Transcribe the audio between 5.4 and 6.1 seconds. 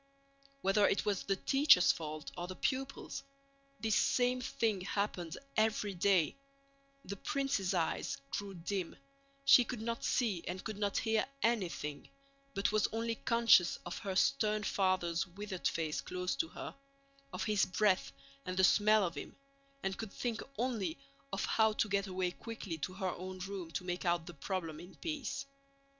every